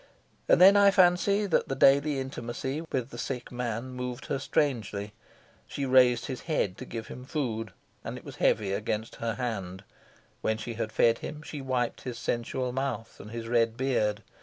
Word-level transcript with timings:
And 0.49 0.59
then 0.59 0.75
I 0.75 0.89
fancy 0.89 1.45
that 1.45 1.67
the 1.67 1.75
daily 1.75 2.17
intimacy 2.19 2.81
with 2.91 3.11
the 3.11 3.19
sick 3.19 3.51
man 3.51 3.89
moved 3.89 4.25
her 4.25 4.39
strangely. 4.39 5.13
She 5.67 5.85
raised 5.85 6.25
his 6.25 6.41
head 6.49 6.75
to 6.79 6.85
give 6.85 7.05
him 7.05 7.23
food, 7.23 7.71
and 8.03 8.17
it 8.17 8.25
was 8.25 8.37
heavy 8.37 8.73
against 8.73 9.17
her 9.17 9.35
hand; 9.35 9.83
when 10.41 10.57
she 10.57 10.73
had 10.73 10.91
fed 10.91 11.19
him 11.19 11.43
she 11.43 11.61
wiped 11.61 12.01
his 12.01 12.17
sensual 12.17 12.71
mouth 12.71 13.19
and 13.19 13.29
his 13.29 13.47
red 13.47 13.77
beard. 13.77 14.23